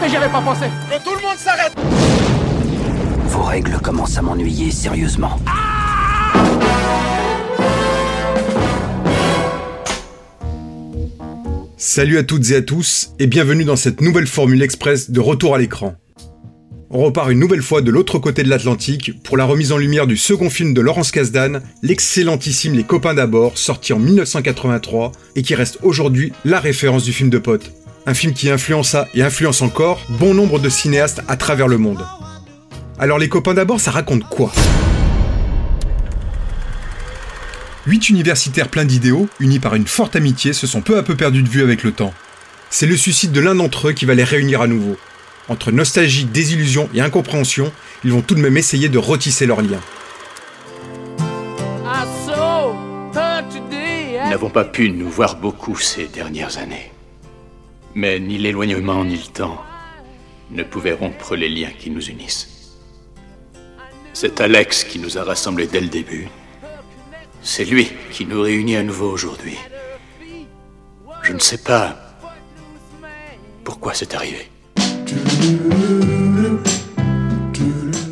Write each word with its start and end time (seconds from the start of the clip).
Mais 0.00 0.08
j'y 0.08 0.16
avais 0.16 0.28
pas 0.28 0.40
pensé 0.40 0.66
Que 0.90 1.02
tout 1.02 1.14
le 1.16 1.22
monde 1.22 1.36
s'arrête 1.38 1.72
Vos 3.28 3.42
règles 3.42 3.78
commencent 3.82 4.18
à 4.18 4.22
m'ennuyer 4.22 4.70
sérieusement. 4.70 5.38
Salut 11.76 12.18
à 12.18 12.24
toutes 12.24 12.50
et 12.50 12.56
à 12.56 12.62
tous 12.62 13.10
et 13.18 13.26
bienvenue 13.26 13.64
dans 13.64 13.76
cette 13.76 14.00
nouvelle 14.00 14.26
formule 14.26 14.62
express 14.62 15.10
de 15.10 15.20
retour 15.20 15.54
à 15.54 15.58
l'écran. 15.58 15.94
On 16.90 17.02
repart 17.02 17.30
une 17.30 17.40
nouvelle 17.40 17.62
fois 17.62 17.82
de 17.82 17.90
l'autre 17.90 18.18
côté 18.18 18.42
de 18.42 18.48
l'Atlantique 18.48 19.22
pour 19.22 19.36
la 19.36 19.44
remise 19.44 19.72
en 19.72 19.76
lumière 19.76 20.06
du 20.06 20.16
second 20.16 20.50
film 20.50 20.72
de 20.72 20.80
Laurence 20.80 21.10
Kasdan, 21.10 21.60
l'excellentissime 21.82 22.74
Les 22.74 22.84
copains 22.84 23.14
d'abord, 23.14 23.58
sorti 23.58 23.92
en 23.92 23.98
1983 23.98 25.12
et 25.34 25.42
qui 25.42 25.54
reste 25.54 25.78
aujourd'hui 25.82 26.32
la 26.44 26.60
référence 26.60 27.04
du 27.04 27.12
film 27.12 27.28
de 27.28 27.38
potes. 27.38 27.72
Un 28.08 28.14
film 28.14 28.34
qui 28.34 28.48
influença 28.50 29.08
et 29.14 29.22
influence 29.22 29.62
encore 29.62 30.00
bon 30.08 30.32
nombre 30.32 30.60
de 30.60 30.68
cinéastes 30.68 31.22
à 31.26 31.36
travers 31.36 31.66
le 31.66 31.76
monde. 31.76 32.06
Alors 33.00 33.18
Les 33.18 33.28
copains 33.28 33.54
d'abord, 33.54 33.80
ça 33.80 33.90
raconte 33.90 34.22
quoi? 34.28 34.52
Huit 37.84 38.08
universitaires 38.08 38.68
pleins 38.68 38.84
d'idéaux, 38.84 39.28
unis 39.40 39.58
par 39.58 39.74
une 39.74 39.88
forte 39.88 40.14
amitié, 40.14 40.52
se 40.52 40.68
sont 40.68 40.82
peu 40.82 40.98
à 40.98 41.02
peu 41.02 41.16
perdus 41.16 41.42
de 41.42 41.48
vue 41.48 41.62
avec 41.62 41.82
le 41.82 41.90
temps. 41.90 42.14
C'est 42.70 42.86
le 42.86 42.96
suicide 42.96 43.32
de 43.32 43.40
l'un 43.40 43.56
d'entre 43.56 43.88
eux 43.88 43.92
qui 43.92 44.06
va 44.06 44.14
les 44.14 44.24
réunir 44.24 44.60
à 44.60 44.68
nouveau. 44.68 44.96
Entre 45.48 45.72
nostalgie, 45.72 46.24
désillusion 46.24 46.88
et 46.94 47.00
incompréhension, 47.00 47.72
ils 48.04 48.12
vont 48.12 48.22
tout 48.22 48.34
de 48.36 48.40
même 48.40 48.56
essayer 48.56 48.88
de 48.88 48.98
retisser 48.98 49.46
leurs 49.46 49.62
liens. 49.62 49.80
Nous 54.24 54.30
n'avons 54.30 54.50
pas 54.50 54.64
pu 54.64 54.90
nous 54.90 55.08
voir 55.08 55.36
beaucoup 55.36 55.76
ces 55.76 56.06
dernières 56.06 56.58
années. 56.58 56.92
Mais 57.96 58.20
ni 58.20 58.36
l'éloignement 58.36 59.06
ni 59.06 59.16
le 59.16 59.32
temps 59.32 59.58
ne 60.50 60.62
pouvaient 60.62 60.92
rompre 60.92 61.34
les 61.34 61.48
liens 61.48 61.70
qui 61.78 61.88
nous 61.88 62.10
unissent. 62.10 62.76
C'est 64.12 64.42
Alex 64.42 64.84
qui 64.84 64.98
nous 64.98 65.16
a 65.16 65.24
rassemblés 65.24 65.66
dès 65.66 65.80
le 65.80 65.88
début. 65.88 66.28
C'est 67.40 67.64
lui 67.64 67.88
qui 68.12 68.26
nous 68.26 68.42
réunit 68.42 68.76
à 68.76 68.82
nouveau 68.82 69.10
aujourd'hui. 69.10 69.56
Je 71.22 71.32
ne 71.32 71.38
sais 71.38 71.56
pas 71.56 72.18
pourquoi 73.64 73.94
c'est 73.94 74.14
arrivé. 74.14 74.50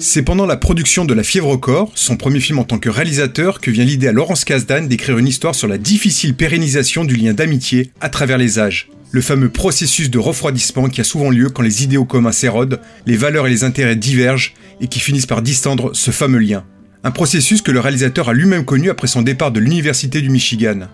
C'est 0.01 0.23
pendant 0.23 0.47
la 0.47 0.57
production 0.57 1.05
de 1.05 1.13
La 1.13 1.23
Fièvre 1.23 1.49
au 1.49 1.59
corps, 1.59 1.93
son 1.95 2.17
premier 2.17 2.41
film 2.41 2.59
en 2.59 2.65
tant 2.65 2.79
que 2.79 2.89
réalisateur, 2.89 3.61
que 3.61 3.71
vient 3.71 3.85
l'idée 3.85 4.09
à 4.09 4.13
Laurence 4.13 4.47
Kasdan 4.47 4.87
d'écrire 4.87 5.19
une 5.19 5.29
histoire 5.29 5.55
sur 5.55 5.69
la 5.69 5.77
difficile 5.77 6.35
pérennisation 6.35 7.05
du 7.05 7.17
lien 7.17 7.35
d'amitié 7.35 7.91
à 8.01 8.09
travers 8.09 8.39
les 8.39 8.59
âges. 8.59 8.89
Le 9.15 9.21
fameux 9.21 9.49
processus 9.49 10.11
de 10.11 10.19
refroidissement 10.19 10.89
qui 10.89 11.01
a 11.01 11.05
souvent 11.05 11.31
lieu 11.31 11.49
quand 11.49 11.63
les 11.63 11.85
idéaux 11.85 12.05
communs 12.05 12.33
s'érodent, 12.33 12.81
les 13.07 13.17
valeurs 13.17 13.47
et 13.47 13.51
les 13.51 13.63
intérêts 13.63 13.95
divergent 13.95 14.55
et 14.81 14.89
qui 14.89 14.99
finissent 14.99 15.25
par 15.25 15.41
distendre 15.41 15.93
ce 15.95 16.11
fameux 16.11 16.41
lien. 16.41 16.65
Un 17.05 17.13
processus 17.13 17.63
que 17.63 17.71
le 17.71 17.79
réalisateur 17.79 18.29
a 18.29 18.33
lui-même 18.33 18.65
connu 18.65 18.91
après 18.91 19.07
son 19.07 19.23
départ 19.23 19.53
de 19.53 19.61
l'Université 19.61 20.21
du 20.21 20.31
Michigan. 20.31 20.89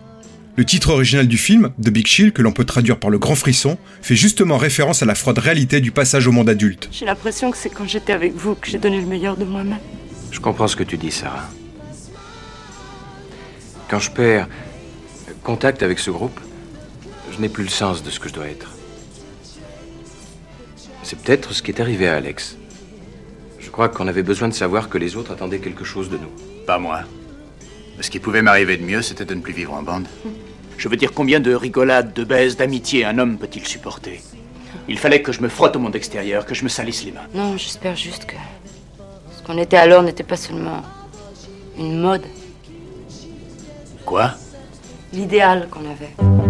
Le 0.57 0.67
titre 0.67 0.91
original 0.91 1.29
du 1.29 1.39
film, 1.39 1.71
The 1.83 1.89
Big 1.89 2.07
Chill, 2.07 2.33
que 2.33 2.43
l'on 2.43 2.53
peut 2.53 2.67
traduire 2.67 2.99
par 2.99 3.09
le 3.09 3.19
grand 3.19 3.37
frisson, 3.37 3.79
fait 4.03 4.17
justement 4.17 4.59
référence 4.59 5.03
à 5.03 5.07
la 5.07 5.15
froide 5.15 5.39
réalité 5.39 5.81
du 5.81 5.91
passage 5.91 6.27
au 6.27 6.33
monde 6.33 6.51
adulte. 6.51 6.91
J'ai 6.93 7.07
l'impression 7.07 7.51
que 7.51 7.57
c'est 7.57 7.71
quand 7.71 7.89
j'étais 7.89 8.13
avec 8.13 8.35
vous 8.35 8.55
que 8.55 8.69
j'ai 8.69 8.77
donné 8.77 9.01
le 9.01 9.07
meilleur 9.07 9.39
de 9.39 9.47
moi-même. 9.47 9.79
Je 10.31 10.41
comprends 10.41 10.69
ce 10.69 10.77
que 10.77 10.85
tu 10.85 10.99
dis, 10.99 11.11
Sarah. 11.11 11.49
Quand 13.89 13.99
je 13.99 14.11
perds 14.11 14.47
contact 15.43 15.83
avec 15.83 15.99
ce 15.99 16.11
groupe, 16.11 16.39
je 17.33 17.41
n'ai 17.41 17.49
plus 17.49 17.65
le 17.65 17.71
sens 17.71 18.03
de 18.03 18.11
ce 18.11 18.21
que 18.21 18.29
je 18.29 18.35
dois 18.35 18.49
être. 18.49 18.71
C'est 21.03 21.19
peut-être 21.19 21.53
ce 21.53 21.63
qui 21.63 21.71
est 21.71 21.81
arrivé 21.81 22.09
à 22.09 22.17
Alex. 22.17 22.57
Je 23.59 23.71
crois 23.71 23.89
qu'on 23.89 24.09
avait 24.09 24.23
besoin 24.23 24.49
de 24.49 24.55
savoir 24.55 24.89
que 24.89 24.99
les 24.99 25.17
autres 25.17 25.33
attendaient 25.33 25.59
quelque 25.59 25.85
chose 25.85 26.11
de 26.11 26.17
nous. 26.17 26.31
Pas 26.67 26.79
moi. 26.79 27.03
Ce 28.01 28.11
qui 28.11 28.19
pouvait 28.19 28.43
m'arriver 28.43 28.77
de 28.77 28.85
mieux, 28.85 29.03
c'était 29.03 29.25
de 29.25 29.35
ne 29.35 29.41
plus 29.41 29.53
vivre 29.53 29.75
en 29.75 29.83
bande. 29.83 30.07
Je 30.79 30.89
veux 30.89 30.97
dire, 30.97 31.13
combien 31.13 31.41
de 31.41 31.55
rigolades, 31.55 32.13
de 32.15 32.25
baises, 32.25 32.57
d'amitié 32.57 33.05
un 33.05 33.19
homme 33.19 33.39
peut-il 33.39 33.67
supporter? 33.67 34.23
Il 34.89 34.99
fallait 34.99 35.23
que 35.23 35.33
je 35.33 35.43
me 35.43 35.49
frotte 35.49 35.77
au 35.77 35.79
monde 35.79 35.97
extérieur, 35.97 36.47
que 36.47 36.55
je 36.55 36.65
me 36.65 36.69
salisse 36.69 37.05
les 37.05 37.13
mains. 37.13 37.27
Non, 37.35 37.57
j'espère 37.57 37.97
juste 37.97 38.25
que 38.25 38.37
ce 39.37 39.43
qu'on 39.43 39.59
était 39.59 39.77
alors 39.77 40.03
n'était 40.03 40.25
pas 40.25 40.37
seulement 40.37 40.83
une 41.79 42.01
mode, 42.01 42.25
Quoi? 44.11 44.33
L'idéal 45.13 45.69
qu'on 45.71 45.89
avait. 45.89 46.50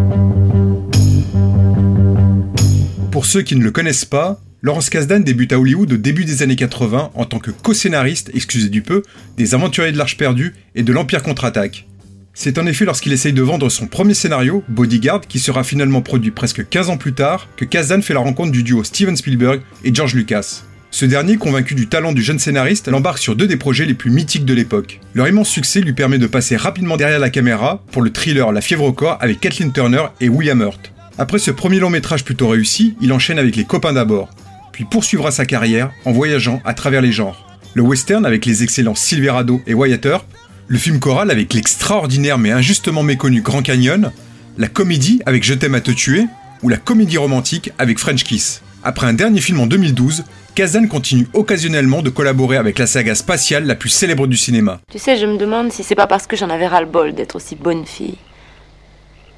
Pour 3.21 3.27
ceux 3.27 3.43
qui 3.43 3.55
ne 3.55 3.63
le 3.63 3.71
connaissent 3.71 4.07
pas, 4.07 4.41
Laurence 4.63 4.89
Kasdan 4.89 5.21
débute 5.21 5.53
à 5.53 5.61
Hollywood 5.61 5.93
au 5.93 5.99
début 5.99 6.25
des 6.25 6.43
années 6.43 6.57
80 6.57 7.11
en 7.15 7.25
tant 7.27 7.39
que 7.39 7.51
co-scénariste, 7.51 8.31
excusez 8.33 8.71
du 8.71 8.81
peu, 8.81 9.03
des 9.37 9.53
Aventuriers 9.53 9.93
de 9.93 9.99
l'Arche 9.99 10.17
perdue 10.17 10.55
et 10.75 10.83
de 10.83 10.91
l'Empire 10.91 11.23
contre-attaque. 11.23 11.87
C'est 12.33 12.57
en 12.57 12.65
effet 12.65 12.87
lorsqu'il 12.87 13.13
essaye 13.13 13.35
de 13.35 13.43
vendre 13.43 13.69
son 13.69 13.89
premier 13.89 14.15
scénario, 14.15 14.65
Bodyguard, 14.69 15.21
qui 15.21 15.39
sera 15.39 15.65
finalement 15.65 16.01
produit 16.01 16.31
presque 16.31 16.67
15 16.67 16.89
ans 16.89 16.97
plus 16.97 17.13
tard, 17.13 17.47
que 17.59 17.67
Kasdan 17.67 18.01
fait 18.01 18.15
la 18.15 18.21
rencontre 18.21 18.53
du 18.53 18.63
duo 18.63 18.85
Steven 18.85 19.19
Spielberg 19.19 19.61
et 19.85 19.95
George 19.95 20.15
Lucas. 20.15 20.63
Ce 20.91 21.05
dernier, 21.05 21.37
convaincu 21.37 21.75
du 21.75 21.89
talent 21.89 22.13
du 22.13 22.23
jeune 22.23 22.39
scénariste, 22.39 22.89
l'embarque 22.89 23.19
sur 23.19 23.37
deux 23.37 23.47
des 23.47 23.59
projets 23.59 23.85
les 23.85 23.93
plus 23.93 24.11
mythiques 24.11 24.47
de 24.47 24.55
l'époque. 24.55 24.99
Leur 25.13 25.29
immense 25.29 25.51
succès 25.51 25.83
lui 25.83 25.93
permet 25.93 26.17
de 26.17 26.27
passer 26.27 26.57
rapidement 26.57 26.97
derrière 26.97 27.19
la 27.19 27.29
caméra 27.29 27.85
pour 27.93 28.01
le 28.01 28.13
thriller 28.13 28.51
La 28.51 28.63
fièvre 28.63 28.85
au 28.85 28.95
corps 28.95 29.19
avec 29.21 29.41
Kathleen 29.41 29.75
Turner 29.75 30.05
et 30.23 30.31
William 30.31 30.63
Hurt. 30.63 30.91
Après 31.21 31.39
ce 31.39 31.51
premier 31.51 31.81
long 31.81 31.91
métrage 31.91 32.25
plutôt 32.25 32.49
réussi, 32.49 32.97
il 33.03 33.13
enchaîne 33.13 33.39
avec 33.39 33.55
Les 33.55 33.67
copains 33.67 33.93
d'abord, 33.93 34.31
puis 34.73 34.87
poursuivra 34.87 35.31
sa 35.31 35.45
carrière 35.45 35.91
en 36.07 36.13
voyageant 36.13 36.63
à 36.65 36.73
travers 36.73 37.03
les 37.03 37.13
genres. 37.13 37.47
Le 37.75 37.83
western 37.83 38.25
avec 38.25 38.47
les 38.47 38.63
excellents 38.63 38.95
Silverado 38.95 39.61
et 39.67 39.75
Wyatt 39.75 40.07
Earp, 40.07 40.25
le 40.67 40.79
film 40.79 40.99
choral 40.99 41.31
avec 41.31 41.53
l'extraordinaire 41.53 42.39
mais 42.39 42.53
injustement 42.53 43.03
méconnu 43.03 43.43
Grand 43.43 43.61
Canyon, 43.61 44.13
la 44.57 44.69
comédie 44.69 45.21
avec 45.27 45.45
Je 45.45 45.53
t'aime 45.53 45.75
à 45.75 45.83
te 45.83 45.91
tuer, 45.91 46.25
ou 46.63 46.71
la 46.71 46.79
comédie 46.79 47.19
romantique 47.19 47.71
avec 47.77 47.99
French 47.99 48.25
Kiss. 48.25 48.63
Après 48.83 49.07
un 49.07 49.13
dernier 49.13 49.43
film 49.43 49.61
en 49.61 49.67
2012, 49.67 50.25
Kazan 50.55 50.87
continue 50.87 51.29
occasionnellement 51.35 52.01
de 52.01 52.09
collaborer 52.09 52.57
avec 52.57 52.79
la 52.79 52.87
saga 52.87 53.15
spatiale 53.15 53.67
la 53.67 53.75
plus 53.75 53.91
célèbre 53.91 54.27
du 54.27 54.39
cinéma. 54.39 54.81
Tu 54.91 54.99
sais, 54.99 55.19
je 55.19 55.27
me 55.27 55.37
demande 55.37 55.71
si 55.71 55.83
c'est 55.83 55.95
pas 55.95 56.07
parce 56.07 56.27
que 56.27 56.37
j'en 56.37 56.49
avais 56.49 56.67
ras-le-bol 56.67 57.13
d'être 57.15 57.37
aussi 57.37 57.57
bonne 57.57 57.85
fille. 57.85 58.17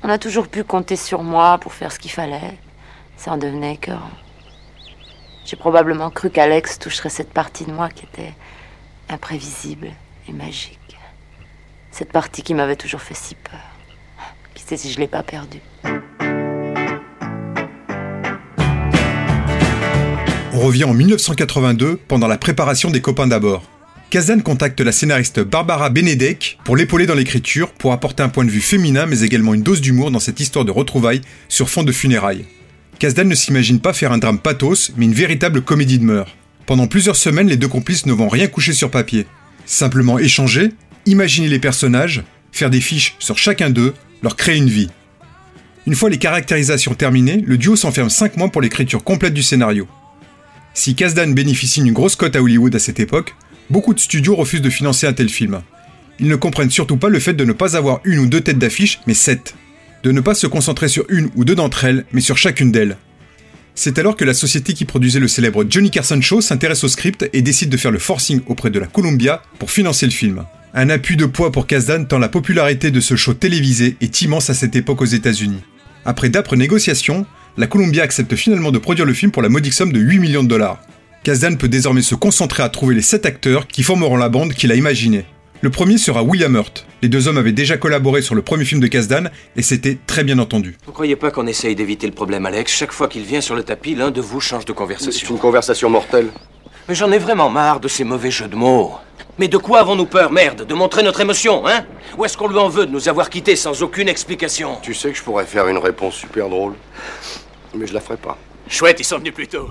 On 0.05 0.09
a 0.09 0.19
toujours 0.19 0.49
pu 0.49 0.65
compter 0.65 0.97
sur 0.97 1.23
moi 1.23 1.59
pour 1.59 1.73
faire 1.73 1.93
ce 1.93 2.01
qu'il 2.01 2.11
fallait. 2.11 2.59
Ça 3.17 3.31
en 3.31 3.37
devenait 3.37 3.75
écœurant. 3.75 4.11
J'ai 5.45 5.55
probablement 5.55 6.11
cru 6.11 6.29
qu'Alex 6.29 6.81
toucherait 6.81 7.09
cette 7.09 7.33
partie 7.33 7.65
de 7.65 7.73
moi 7.73 7.89
qui 7.89 8.05
était 8.05 8.33
imprévisible 9.09 9.91
et 10.29 10.33
magique. 10.33 10.99
Cette 11.93 12.11
partie 12.11 12.43
qui 12.43 12.53
m'avait 12.53 12.75
toujours 12.75 13.01
fait 13.01 13.15
si 13.15 13.37
peur. 13.37 13.61
Qui 14.55 14.65
sait 14.65 14.77
si 14.77 14.91
je 14.91 14.99
l'ai 14.99 15.07
pas 15.07 15.23
perdue 15.23 15.61
On 20.53 20.59
revient 20.59 20.85
en 20.85 20.95
1982 20.95 21.97
pendant 22.09 22.27
la 22.27 22.39
préparation 22.39 22.91
des 22.91 23.01
copains 23.01 23.29
d'abord. 23.29 23.63
Kazan 24.13 24.41
contacte 24.41 24.83
la 24.83 24.93
scénariste 24.93 25.41
Barbara 25.41 25.89
Benedek 25.89 26.59
pour 26.67 26.77
l'épauler 26.77 27.07
dans 27.07 27.15
l'écriture, 27.15 27.73
pour 27.73 27.95
apporter 27.95 28.23
un 28.23 28.29
point 28.29 28.45
de 28.45 28.51
vue 28.51 28.61
féminin 28.61 29.07
mais 29.07 29.23
également 29.23 29.55
une 29.55 29.63
dose 29.63 29.81
d'humour 29.81 30.11
dans 30.11 30.19
cette 30.19 30.39
histoire 30.39 30.67
de 30.67 30.71
retrouvailles 30.71 31.23
sur 31.49 31.71
fond 31.71 31.83
de 31.83 31.93
funérailles. 31.93 32.45
Kasdan 32.99 33.27
ne 33.27 33.35
s'imagine 33.35 33.81
pas 33.81 33.95
faire 33.95 34.13
un 34.13 34.19
drame 34.19 34.39
pathos, 34.39 34.93
mais 34.99 35.07
une 35.07 35.15
véritable 35.15 35.63
comédie 35.63 35.99
de 35.99 36.05
mœurs. 36.05 36.29
Pendant 36.67 36.89
plusieurs 36.89 37.17
semaines, 37.17 37.49
les 37.49 37.57
deux 37.57 37.69
complices 37.69 38.05
ne 38.05 38.13
vont 38.13 38.29
rien 38.29 38.49
coucher 38.49 38.75
sur 38.75 38.91
papier. 38.91 39.25
Simplement 39.65 40.19
échanger, 40.19 40.75
imaginer 41.07 41.49
les 41.49 41.59
personnages, 41.59 42.23
faire 42.53 42.69
des 42.69 42.83
fiches 42.83 43.17
sur 43.19 43.39
chacun 43.39 43.71
d'eux, 43.71 43.95
leur 44.23 44.37
créer 44.37 44.59
une 44.59 44.69
vie. 44.69 44.91
Une 45.87 45.95
fois 45.95 46.11
les 46.11 46.19
caractérisations 46.19 46.93
terminées, 46.93 47.43
le 47.47 47.57
duo 47.57 47.77
s'enferme 47.77 48.11
5 48.11 48.37
mois 48.37 48.51
pour 48.51 48.61
l'écriture 48.61 49.05
complète 49.05 49.33
du 49.33 49.43
scénario. 49.43 49.89
Si 50.75 50.95
Kasdan 50.95 51.33
bénéficie 51.33 51.81
d'une 51.81 51.95
grosse 51.95 52.17
cote 52.17 52.37
à 52.37 52.43
Hollywood 52.43 52.75
à 52.75 52.79
cette 52.79 53.01
époque, 53.01 53.35
beaucoup 53.73 53.95
de 53.95 54.01
studios 54.01 54.37
refusent 54.37 54.63
de 54.63 54.71
financer 54.71 55.07
un 55.07 55.15
tel 55.15 55.31
film. 55.31 55.63
Ils 56.21 56.29
ne 56.29 56.37
comprennent 56.37 56.71
surtout 56.71 56.99
pas 56.99 57.09
le 57.09 57.19
fait 57.19 57.33
de 57.33 57.45
ne 57.45 57.55
pas 57.55 57.75
avoir 57.75 58.01
une 58.05 58.19
ou 58.21 58.27
deux 58.27 58.43
têtes 58.43 58.59
d'affiche, 58.59 59.01
mais 59.07 59.15
sept. 59.15 59.55
De 60.05 60.13
ne 60.13 60.21
pas 60.21 60.35
se 60.35 60.47
concentrer 60.47 60.89
sur 60.89 61.05
une 61.09 61.31
ou 61.37 61.45
deux 61.45 61.55
d'entre 61.55 61.85
elles, 61.85 62.05
mais 62.13 62.21
sur 62.21 62.37
chacune 62.37 62.71
d'elles. 62.71 62.99
C'est 63.75 63.99
alors 63.99 64.17
que 64.17 64.27
la 64.27 64.35
société 64.35 64.75
qui 64.75 64.85
produisait 64.85 65.21
le 65.21 65.29
célèbre 65.29 65.65
Johnny 65.69 65.91
Carson 65.91 66.21
Show 66.21 66.43
s'intéresse 66.43 66.85
au 66.85 66.89
script 66.89 67.29
et 67.33 67.41
décide 67.41 67.71
de 67.71 67.79
faire 67.79 67.91
le 67.91 67.99
forcing 67.99 68.43
auprès 68.47 68.69
de 68.69 68.79
la 68.79 68.87
Columbia 68.87 69.43
pour 69.59 69.71
financer 69.71 70.05
le 70.05 70.13
film. 70.13 70.45
Un 70.75 70.91
appui 70.91 71.17
de 71.17 71.25
poids 71.25 71.51
pour 71.51 71.67
Kasdan 71.67 72.05
tant 72.05 72.19
la 72.19 72.29
popularité 72.29 72.91
de 72.91 73.01
ce 73.01 73.17
show 73.17 73.33
télévisé 73.33 73.97
est 74.03 74.21
immense 74.21 74.51
à 74.51 74.55
cette 74.55 74.77
époque 74.77 75.01
aux 75.01 75.07
États-Unis. 75.07 75.63
Après 76.05 76.29
d'âpres 76.29 76.57
négociations, 76.57 77.25
la 77.57 77.67
Columbia 77.67 78.03
accepte 78.03 78.37
finalement 78.37 78.71
de 78.71 78.79
produire 78.79 79.07
le 79.07 79.15
film 79.15 79.33
pour 79.33 79.43
la 79.43 79.49
modique 79.49 79.73
somme 79.73 79.93
de 79.93 80.01
8 80.01 80.19
millions 80.19 80.43
de 80.43 80.49
dollars. 80.49 80.83
Kasdan 81.25 81.57
peut 81.57 81.69
désormais 81.69 82.03
se 82.03 82.17
concentrer 82.17 82.65
à 82.65 82.69
trouver 82.69 82.97
les 82.97 83.03
7 83.03 83.27
acteurs 83.27 83.69
qui 83.69 83.85
formeront 83.85 84.17
la 84.17 84.29
bande 84.29 84.55
qu'il 84.55 84.73
a 84.73 84.75
imaginée. 84.75 85.25
Le 85.61 85.71
premier 85.71 85.97
sera 85.97 86.25
William 86.25 86.57
Hurt. 86.57 86.85
Les 87.01 87.09
deux 87.09 87.29
hommes 87.29 87.39
avaient 87.39 87.53
déjà 87.53 87.77
collaboré 87.77 88.23
sur 88.23 88.35
le 88.35 88.43
premier 88.43 88.65
film 88.65 88.81
de 88.81 88.89
Kasdan 88.89 89.31
et 89.55 89.63
c'était 89.63 89.97
très 90.05 90.25
bien 90.25 90.41
entendu. 90.41 90.77
Vous 90.85 90.91
croyez 90.91 91.15
pas 91.15 91.31
qu'on 91.31 91.47
essaye 91.47 91.77
d'éviter 91.77 92.09
le 92.09 92.13
problème, 92.13 92.45
Alex? 92.45 92.73
Chaque 92.73 92.91
fois 92.91 93.07
qu'il 93.07 93.23
vient 93.23 93.41
sur 93.41 93.55
le 93.55 93.63
tapis, 93.63 93.95
l'un 93.95 94.11
de 94.11 94.21
vous 94.21 94.41
change 94.41 94.65
de 94.65 94.73
conversation. 94.73 95.13
C'est 95.13 95.33
une 95.33 95.39
conversation 95.39 95.89
mortelle. 95.89 96.27
Mais 96.89 96.97
j'en 96.97 97.13
ai 97.13 97.19
vraiment 97.19 97.49
marre 97.49 97.79
de 97.79 97.87
ces 97.87 98.03
mauvais 98.03 98.33
jeux 98.33 98.49
de 98.49 98.57
mots. 98.57 98.95
Mais 99.39 99.47
de 99.47 99.59
quoi 99.59 99.79
avons-nous 99.79 100.07
peur, 100.07 100.33
merde 100.33 100.67
De 100.67 100.75
montrer 100.75 101.05
notre 101.05 101.21
émotion, 101.21 101.65
hein? 101.69 101.85
Ou 102.19 102.25
est-ce 102.25 102.37
qu'on 102.37 102.49
lui 102.49 102.59
en 102.59 102.69
veut 102.69 102.87
de 102.87 102.91
nous 102.91 103.09
avoir 103.09 103.31
quittés 103.31 103.55
sans 103.55 103.81
aucune 103.85 104.09
explication? 104.09 104.79
Tu 104.83 104.93
sais 104.93 105.13
que 105.13 105.17
je 105.17 105.23
pourrais 105.23 105.47
faire 105.47 105.69
une 105.69 105.79
réponse 105.79 106.17
super 106.17 106.49
drôle. 106.49 106.75
Mais 107.77 107.87
je 107.87 107.95
la 107.95 108.01
ferai 108.01 108.17
pas. 108.17 108.37
Chouette, 108.69 108.97
ils 108.99 109.05
sont 109.05 109.19
venus 109.19 109.33
plus 109.33 109.47
tôt. 109.47 109.69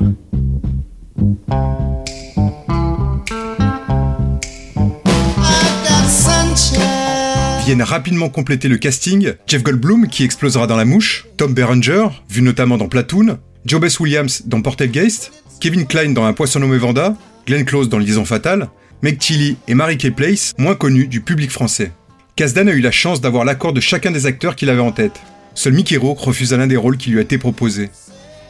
Viennent 7.71 7.83
rapidement 7.83 8.27
compléter 8.27 8.67
le 8.67 8.77
casting 8.77 9.31
Jeff 9.47 9.63
Goldblum 9.63 10.09
qui 10.09 10.25
explosera 10.25 10.67
dans 10.67 10.75
La 10.75 10.83
Mouche, 10.83 11.25
Tom 11.37 11.53
Berenger, 11.53 12.07
vu 12.29 12.41
notamment 12.41 12.77
dans 12.77 12.89
Platoon, 12.89 13.39
Jobess 13.65 13.97
Williams 14.01 14.41
dans 14.45 14.61
Portelgeist, 14.61 15.31
Kevin 15.61 15.87
Klein 15.87 16.09
dans 16.09 16.25
Un 16.25 16.33
poisson 16.33 16.59
nommé 16.59 16.77
Vanda, 16.77 17.15
Glenn 17.47 17.63
Close 17.63 17.87
dans 17.87 17.97
Liaison 17.97 18.25
fatale, 18.25 18.67
Meg 19.01 19.19
Tilly 19.19 19.55
et 19.69 19.73
Mary 19.73 19.95
Kay 19.95 20.11
Place, 20.11 20.51
moins 20.57 20.75
connus 20.75 21.07
du 21.07 21.21
public 21.21 21.49
français. 21.49 21.93
Kasdan 22.35 22.67
a 22.67 22.73
eu 22.73 22.81
la 22.81 22.91
chance 22.91 23.21
d'avoir 23.21 23.45
l'accord 23.45 23.71
de 23.71 23.79
chacun 23.79 24.11
des 24.11 24.25
acteurs 24.25 24.57
qu'il 24.57 24.69
avait 24.69 24.81
en 24.81 24.91
tête. 24.91 25.21
Seul 25.55 25.71
Mickey 25.71 25.95
Rourke 25.95 26.19
refusa 26.19 26.57
l'un 26.57 26.67
des 26.67 26.75
rôles 26.75 26.97
qui 26.97 27.11
lui 27.11 27.19
a 27.19 27.21
été 27.21 27.37
proposé. 27.37 27.89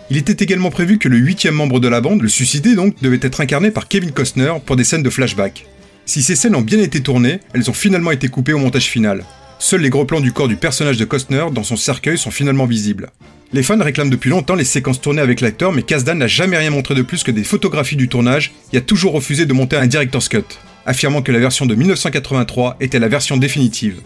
Il 0.09 0.17
était 0.17 0.43
également 0.43 0.71
prévu 0.71 0.97
que 0.97 1.09
le 1.09 1.17
huitième 1.17 1.53
membre 1.53 1.79
de 1.79 1.87
la 1.87 2.01
bande, 2.01 2.23
le 2.23 2.27
suicidé 2.27 2.73
donc, 2.73 2.99
devait 3.03 3.19
être 3.21 3.39
incarné 3.39 3.69
par 3.69 3.87
Kevin 3.87 4.13
Costner 4.13 4.53
pour 4.65 4.77
des 4.77 4.83
scènes 4.83 5.03
de 5.03 5.11
flashback. 5.11 5.67
Si 6.05 6.21
ces 6.21 6.35
scènes 6.35 6.55
ont 6.55 6.61
bien 6.61 6.79
été 6.79 7.01
tournées, 7.01 7.39
elles 7.53 7.69
ont 7.69 7.73
finalement 7.73 8.11
été 8.11 8.27
coupées 8.27 8.53
au 8.53 8.57
montage 8.57 8.85
final. 8.87 9.23
Seuls 9.59 9.81
les 9.81 9.89
gros 9.89 10.05
plans 10.05 10.19
du 10.19 10.33
corps 10.33 10.47
du 10.47 10.55
personnage 10.55 10.97
de 10.97 11.05
Costner 11.05 11.45
dans 11.53 11.63
son 11.63 11.75
cercueil 11.75 12.17
sont 12.17 12.31
finalement 12.31 12.65
visibles. 12.65 13.11
Les 13.53 13.63
fans 13.63 13.77
réclament 13.77 14.09
depuis 14.09 14.29
longtemps 14.29 14.55
les 14.55 14.63
séquences 14.63 15.01
tournées 15.01 15.21
avec 15.21 15.41
l'acteur, 15.41 15.71
mais 15.71 15.83
Kasdan 15.83 16.15
n'a 16.15 16.27
jamais 16.27 16.57
rien 16.57 16.69
montré 16.69 16.95
de 16.95 17.01
plus 17.01 17.23
que 17.23 17.31
des 17.31 17.43
photographies 17.43 17.97
du 17.97 18.07
tournage 18.07 18.53
et 18.73 18.77
a 18.77 18.81
toujours 18.81 19.11
refusé 19.11 19.45
de 19.45 19.53
monter 19.53 19.75
un 19.75 19.87
director's 19.87 20.29
cut, 20.29 20.45
affirmant 20.85 21.21
que 21.21 21.31
la 21.31 21.39
version 21.39 21.65
de 21.65 21.75
1983 21.75 22.77
était 22.79 22.99
la 22.99 23.09
version 23.09 23.37
définitive. 23.37 23.99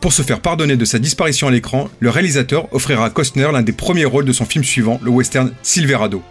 Pour 0.00 0.12
se 0.12 0.22
faire 0.22 0.40
pardonner 0.40 0.76
de 0.76 0.84
sa 0.84 0.98
disparition 0.98 1.48
à 1.48 1.50
l'écran, 1.50 1.90
le 1.98 2.10
réalisateur 2.10 2.72
offrira 2.72 3.06
à 3.06 3.10
Costner 3.10 3.50
l'un 3.52 3.62
des 3.62 3.72
premiers 3.72 4.04
rôles 4.04 4.24
de 4.24 4.32
son 4.32 4.44
film 4.44 4.64
suivant, 4.64 5.00
le 5.02 5.10
western 5.10 5.52
Silverado. 5.62 6.22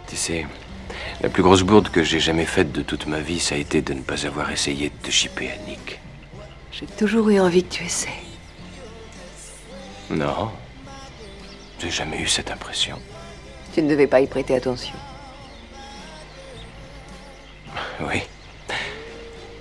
La 1.20 1.28
plus 1.28 1.42
grosse 1.42 1.62
bourde 1.62 1.90
que 1.90 2.02
j'ai 2.02 2.20
jamais 2.20 2.46
faite 2.46 2.72
de 2.72 2.82
toute 2.82 3.06
ma 3.06 3.20
vie, 3.20 3.40
ça 3.40 3.54
a 3.54 3.58
été 3.58 3.82
de 3.82 3.92
ne 3.92 4.00
pas 4.00 4.26
avoir 4.26 4.50
essayé 4.50 4.88
de 4.90 4.94
te 4.96 5.10
chipper 5.10 5.50
à 5.50 5.56
Nick. 5.68 6.00
J'ai 6.72 6.86
toujours 6.86 7.28
eu 7.28 7.38
envie 7.40 7.62
que 7.64 7.74
tu 7.74 7.84
essaies. 7.84 8.08
Non. 10.08 10.50
J'ai 11.78 11.90
jamais 11.90 12.20
eu 12.20 12.26
cette 12.26 12.50
impression. 12.50 12.98
Tu 13.74 13.82
ne 13.82 13.88
devais 13.88 14.06
pas 14.06 14.20
y 14.20 14.26
prêter 14.26 14.54
attention. 14.54 14.94
Oui. 18.00 18.22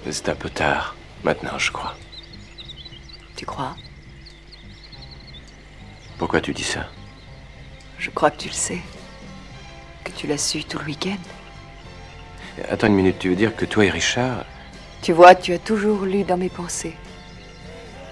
C'est 0.10 0.30
un 0.30 0.36
peu 0.36 0.50
tard. 0.50 0.96
Maintenant, 1.24 1.60
je 1.60 1.72
crois. 1.72 1.96
Tu 3.36 3.46
crois? 3.46 3.76
Pourquoi 6.18 6.42
tu 6.42 6.54
dis 6.54 6.64
ça? 6.64 6.88
Je 7.98 8.10
crois 8.10 8.32
que 8.32 8.38
tu 8.38 8.48
le 8.48 8.54
sais. 8.54 8.82
Que 10.04 10.12
tu 10.12 10.26
l'as 10.26 10.38
su 10.38 10.64
tout 10.64 10.80
le 10.80 10.86
week-end. 10.86 11.18
Attends 12.70 12.88
une 12.88 12.96
minute, 12.96 13.20
tu 13.20 13.30
veux 13.30 13.36
dire 13.36 13.56
que 13.56 13.66
toi 13.66 13.86
et 13.86 13.90
Richard... 13.90 14.46
Tu 15.02 15.14
vois, 15.14 15.34
tu 15.36 15.54
as 15.54 15.60
toujours 15.60 16.04
lu 16.04 16.24
dans 16.24 16.38
mes 16.38 16.50
pensées. 16.50 16.96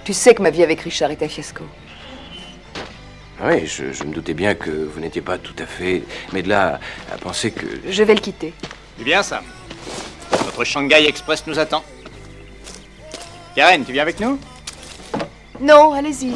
Tu 0.05 0.13
sais 0.13 0.33
que 0.33 0.41
ma 0.41 0.49
vie 0.49 0.63
avec 0.63 0.81
Richard 0.81 1.11
est 1.11 1.21
un 1.21 1.27
fiasco. 1.27 1.65
Oui, 3.43 3.67
je, 3.67 3.91
je 3.91 4.03
me 4.03 4.13
doutais 4.13 4.33
bien 4.33 4.55
que 4.55 4.71
vous 4.71 4.99
n'étiez 4.99 5.21
pas 5.21 5.37
tout 5.37 5.55
à 5.59 5.65
fait... 5.65 6.03
Mais 6.33 6.41
de 6.41 6.49
là 6.49 6.79
à 7.13 7.17
penser 7.17 7.51
que... 7.51 7.65
Je 7.89 8.03
vais 8.03 8.13
le 8.13 8.21
quitter. 8.21 8.53
Tu 8.97 9.03
viens, 9.03 9.21
Sam 9.21 9.43
Notre 10.31 10.63
Shanghai 10.63 11.05
Express 11.07 11.45
nous 11.45 11.59
attend. 11.59 11.83
Karen, 13.55 13.83
tu 13.83 13.91
viens 13.91 14.03
avec 14.03 14.19
nous? 14.19 14.39
Non, 15.59 15.93
allez-y. 15.93 16.33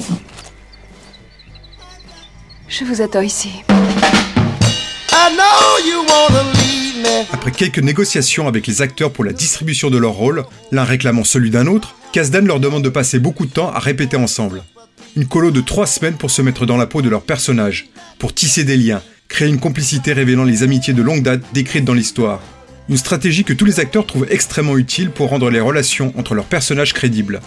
Je 2.68 2.84
vous 2.84 3.02
attends 3.02 3.22
ici. 3.22 3.64
Après 7.32 7.52
quelques 7.52 7.80
négociations 7.80 8.48
avec 8.48 8.68
les 8.68 8.82
acteurs 8.82 9.12
pour 9.12 9.24
la 9.24 9.34
distribution 9.34 9.90
de 9.90 9.98
leurs 9.98 10.14
rôles, 10.14 10.44
l'un 10.72 10.84
réclamant 10.84 11.24
celui 11.24 11.50
d'un 11.50 11.68
autre, 11.68 11.96
Kasdan 12.12 12.46
leur 12.46 12.60
demande 12.60 12.84
de 12.84 12.90
passer 12.90 13.20
beaucoup 13.20 13.46
de 13.46 13.52
temps 13.52 13.72
à 13.72 13.80
répéter 13.80 14.18
ensemble. 14.18 14.64
Une 15.16 15.28
colo 15.28 15.52
de 15.52 15.62
trois 15.62 15.88
semaines 15.88 16.16
pour 16.16 16.32
se 16.32 16.42
mettre 16.42 16.66
dans 16.66 16.78
la 16.78 16.88
peau 16.88 17.02
de 17.02 17.10
leurs 17.10 17.24
personnages, 17.24 17.90
pour 18.20 18.34
tisser 18.34 18.64
des 18.64 18.78
liens, 18.78 19.02
créer 19.28 19.48
une 19.48 19.60
complicité 19.60 20.14
révélant 20.14 20.44
les 20.44 20.64
amitiés 20.64 20.94
de 20.94 21.02
longue 21.02 21.24
date 21.24 21.42
décrites 21.54 21.86
dans 21.86 21.94
l'histoire. 21.94 22.42
Une 22.90 22.98
stratégie 22.98 23.44
que 23.44 23.54
tous 23.54 23.66
les 23.66 23.80
acteurs 23.80 24.06
trouvent 24.06 24.28
extrêmement 24.30 24.78
utile 24.78 25.12
pour 25.12 25.30
rendre 25.30 25.50
les 25.50 25.60
relations 25.60 26.14
entre 26.18 26.36
leurs 26.36 26.46
personnages 26.46 26.94
crédibles. 26.94 27.42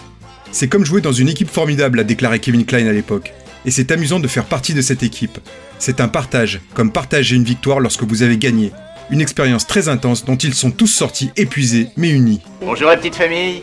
C'est 0.51 0.67
comme 0.67 0.85
jouer 0.85 1.01
dans 1.01 1.11
une 1.11 1.29
équipe 1.29 1.49
formidable, 1.49 1.99
a 1.99 2.03
déclaré 2.03 2.39
Kevin 2.39 2.65
Klein 2.65 2.87
à 2.87 2.93
l'époque. 2.93 3.33
Et 3.65 3.71
c'est 3.71 3.91
amusant 3.91 4.19
de 4.19 4.27
faire 4.27 4.45
partie 4.45 4.73
de 4.73 4.81
cette 4.81 5.03
équipe. 5.03 5.39
C'est 5.79 5.99
un 5.99 6.07
partage, 6.07 6.61
comme 6.73 6.91
partager 6.91 7.35
une 7.35 7.43
victoire 7.43 7.79
lorsque 7.79 8.03
vous 8.03 8.23
avez 8.23 8.37
gagné. 8.37 8.71
Une 9.11 9.21
expérience 9.21 9.67
très 9.67 9.87
intense 9.87 10.25
dont 10.25 10.35
ils 10.35 10.55
sont 10.55 10.71
tous 10.71 10.87
sortis 10.87 11.31
épuisés 11.37 11.89
mais 11.95 12.09
unis. 12.09 12.41
Bonjour 12.61 12.89
la 12.89 12.97
petite 12.97 13.15
famille. 13.15 13.61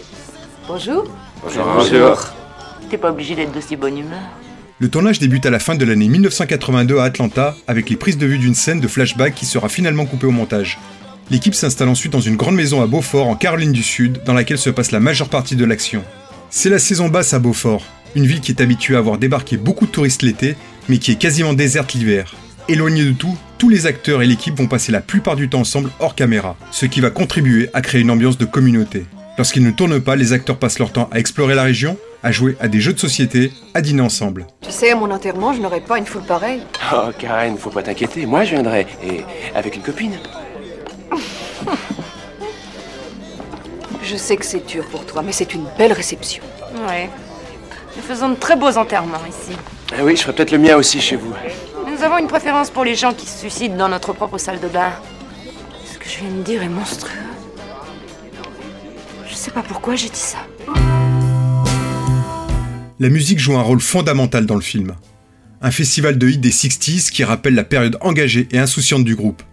Bonjour. 0.69 1.05
Bonjour. 1.43 2.33
T'es 2.89 2.97
pas 2.97 3.11
obligé 3.11 3.35
d'être 3.35 3.53
de 3.53 3.61
si 3.61 3.75
bonne 3.75 3.99
humeur. 3.99 4.21
Le 4.79 4.89
tournage 4.89 5.19
débute 5.19 5.45
à 5.45 5.51
la 5.51 5.59
fin 5.59 5.75
de 5.75 5.85
l'année 5.85 6.09
1982 6.09 6.99
à 6.99 7.05
Atlanta 7.05 7.57
avec 7.67 7.91
les 7.91 7.97
prises 7.97 8.19
de 8.19 8.27
vue 8.27 8.39
d'une 8.39 8.55
scène 8.55 8.81
de 8.81 8.87
flashback 8.87 9.35
qui 9.35 9.47
sera 9.47 9.69
finalement 9.69 10.07
coupée 10.07 10.27
au 10.27 10.31
montage. 10.31 10.79
L'équipe 11.31 11.55
s'installe 11.55 11.89
ensuite 11.89 12.13
dans 12.13 12.21
une 12.21 12.37
grande 12.37 12.55
maison 12.55 12.81
à 12.81 12.87
Beaufort 12.87 13.27
en 13.27 13.35
Caroline 13.35 13.73
du 13.73 13.83
Sud 13.83 14.23
dans 14.25 14.35
laquelle 14.35 14.59
se 14.59 14.71
passe 14.71 14.93
la 14.93 15.01
majeure 15.01 15.29
partie 15.29 15.57
de 15.57 15.65
l'action. 15.65 16.05
C'est 16.51 16.71
la 16.71 16.79
saison 16.79 17.09
basse 17.09 17.35
à 17.35 17.41
Beaufort, 17.41 17.85
une 18.15 18.27
ville 18.27 18.41
qui 18.41 18.53
est 18.53 18.61
habituée 18.61 18.97
à 18.97 19.01
voir 19.01 19.19
débarquer 19.19 19.57
beaucoup 19.57 19.87
de 19.87 19.91
touristes 19.91 20.23
l'été 20.23 20.55
mais 20.89 20.99
qui 20.99 21.11
est 21.11 21.17
quasiment 21.17 21.53
déserte 21.53 21.95
l'hiver. 21.95 22.33
Éloignés 22.69 23.05
de 23.05 23.13
tout, 23.13 23.37
tous 23.63 23.69
les 23.69 23.87
acteurs 23.87 24.23
et 24.23 24.27
l'équipe 24.27 24.59
vont 24.59 24.67
passer 24.67 24.91
la 24.91 25.01
plupart 25.01 25.37
du 25.37 25.49
temps 25.49 25.61
ensemble 25.61 25.91
hors 26.01 26.17
caméra, 26.17 26.57
ce 26.73 26.85
qui 26.85 27.01
va 27.01 27.11
contribuer 27.11 27.71
à 27.75 27.81
créer 27.81 28.01
une 28.01 28.11
ambiance 28.11 28.37
de 28.37 28.45
communauté. 28.45 29.07
Lorsqu'ils 29.39 29.63
ne 29.63 29.71
tournent 29.71 30.01
pas, 30.01 30.17
les 30.17 30.33
acteurs 30.33 30.59
passent 30.59 30.81
leur 30.81 30.91
temps 30.91 31.09
à 31.13 31.21
explorer 31.21 31.55
la 31.55 31.63
région, 31.63 31.97
à 32.25 32.33
jouer 32.33 32.57
à 32.59 32.67
des 32.67 32.81
jeux 32.81 32.93
de 32.93 32.99
société, 32.99 33.53
à 33.75 33.81
dîner 33.81 34.03
ensemble. 34.03 34.49
Tu 34.63 34.73
sais, 34.73 34.91
à 34.91 34.97
mon 34.97 35.09
enterrement, 35.13 35.53
je 35.53 35.61
n'aurais 35.61 35.79
pas 35.81 35.99
une 35.99 36.07
foule 36.07 36.25
pareille. 36.25 36.61
Oh, 36.93 37.11
Karen, 37.17 37.57
faut 37.57 37.71
pas 37.71 37.85
t'inquiéter. 37.85 38.27
Moi, 38.27 38.43
je 38.43 38.51
viendrai. 38.51 38.85
Et 39.05 39.21
avec 39.55 39.77
une 39.77 39.83
copine. 39.83 40.19
Je 44.03 44.17
sais 44.17 44.37
que 44.37 44.45
c'est 44.45 44.67
dur 44.67 44.85
pour 44.87 45.07
toi, 45.07 45.23
mais 45.25 45.31
c'est 45.31 45.55
une 45.55 45.67
belle 45.79 45.93
réception. 45.93 46.43
Ouais. 46.89 47.09
Nous 47.97 48.03
faisons 48.03 48.31
de 48.31 48.35
très 48.35 48.57
beaux 48.57 48.77
enterrements 48.77 49.23
ici. 49.29 49.57
Ah 49.97 50.03
oui, 50.03 50.17
je 50.17 50.23
ferai 50.23 50.33
peut-être 50.33 50.51
le 50.51 50.59
mien 50.59 50.75
aussi 50.75 51.01
chez 51.01 51.15
vous. 51.15 51.33
Nous 52.03 52.09
avons 52.09 52.19
une 52.19 52.27
préférence 52.27 52.69
pour 52.69 52.83
les 52.83 52.97
gens 52.97 53.15
qui 53.15 53.27
se 53.27 53.39
suicident 53.39 53.77
dans 53.77 53.89
notre 53.89 54.13
propre 54.13 54.37
salle 54.37 54.59
de 54.59 54.67
bain. 54.67 54.91
Ce 55.85 55.97
que 55.97 56.09
je 56.09 56.19
viens 56.19 56.37
de 56.37 56.43
dire 56.43 56.61
est 56.61 56.69
monstrueux. 56.69 57.13
Je 59.25 59.33
sais 59.33 59.53
pas 59.53 59.63
pourquoi 59.63 59.95
j'ai 59.95 60.09
dit 60.09 60.19
ça. 60.19 60.39
La 62.99 63.09
musique 63.09 63.39
joue 63.39 63.57
un 63.57 63.63
rôle 63.63 63.81
fondamental 63.81 64.47
dans 64.47 64.57
le 64.57 64.63
film. 64.63 64.97
Un 65.61 65.71
festival 65.71 66.19
de 66.19 66.29
hits 66.29 66.39
des 66.39 66.51
60s 66.51 67.09
qui 67.09 67.23
rappelle 67.23 67.55
la 67.55 67.63
période 67.63 67.97
engagée 68.01 68.49
et 68.51 68.59
insouciante 68.59 69.05
du 69.05 69.15
groupe. 69.15 69.45